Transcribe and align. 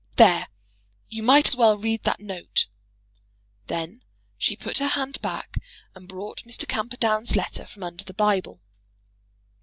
There; 0.15 0.47
you 1.09 1.21
might 1.21 1.47
as 1.47 1.55
well 1.55 1.77
read 1.77 2.05
that 2.05 2.19
note." 2.19 2.65
Then 3.67 4.01
she 4.35 4.55
put 4.55 4.79
her 4.79 4.87
hand 4.87 5.21
back 5.21 5.57
and 5.93 6.07
brought 6.07 6.41
Mr. 6.41 6.67
Camperdown's 6.67 7.35
letter 7.35 7.67
from 7.67 7.83
under 7.83 8.03
the 8.03 8.15
Bible. 8.15 8.61